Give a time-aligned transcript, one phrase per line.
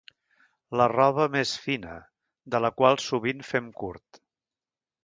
[0.79, 1.99] La roba més fina,
[2.55, 4.25] de la qual sovint fem curt.